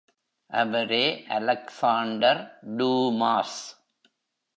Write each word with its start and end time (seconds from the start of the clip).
அவரே 0.51 1.25
Alexander 1.29 2.41
Dumas! 2.77 3.59